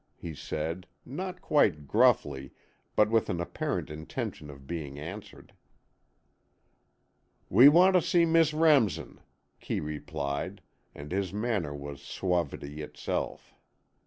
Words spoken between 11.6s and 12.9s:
was suavity